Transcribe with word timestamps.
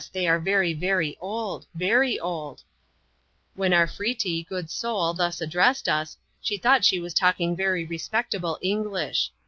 thej 0.15 0.27
are 0.27 0.39
very, 0.39 0.73
very 0.73 1.15
old! 1.21 1.67
very 1.75 2.19
old!) 2.19 2.63
When 3.55 3.71
Arfretee, 3.71 4.47
good 4.49 4.71
soul, 4.71 5.13
thus 5.13 5.41
addressed 5.41 5.87
us, 5.87 6.17
she 6.41 6.57
thought 6.57 6.83
she 6.83 6.99
was 6.99 7.13
talking 7.13 7.55
very 7.55 7.85
respectable 7.85 8.57
English. 8.63 9.29